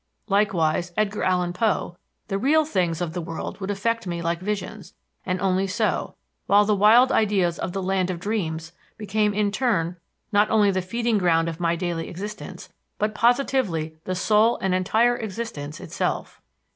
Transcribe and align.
Likewise, 0.29 0.91
Edgar 0.97 1.21
Allan 1.21 1.53
Poe: 1.53 1.95
"The 2.27 2.39
real 2.39 2.65
things 2.65 3.01
of 3.01 3.13
the 3.13 3.21
world 3.21 3.59
would 3.61 3.69
affect 3.69 4.07
me 4.07 4.19
like 4.19 4.39
visions, 4.39 4.95
and 5.27 5.39
only 5.39 5.67
so; 5.67 6.15
while 6.47 6.65
the 6.65 6.75
wild 6.75 7.11
ideas 7.11 7.59
of 7.59 7.71
the 7.71 7.83
land 7.83 8.09
of 8.09 8.19
dreams 8.19 8.71
became 8.97 9.31
in 9.31 9.51
turn 9.51 9.97
not 10.31 10.49
only 10.49 10.71
the 10.71 10.81
feeding 10.81 11.19
ground 11.19 11.47
of 11.47 11.59
my 11.59 11.75
daily 11.75 12.07
existence 12.09 12.67
but 12.97 13.13
positively 13.13 13.95
the 14.05 14.15
sole 14.15 14.57
and 14.57 14.73
entire 14.73 15.17
existence 15.17 15.79
itself." 15.79 16.41